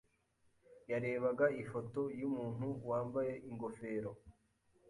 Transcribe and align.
yarebaga 0.91 1.45
ifoto 1.61 2.01
yumuntu 2.19 2.67
wambaye 2.89 3.33
ingofero. 3.49 4.11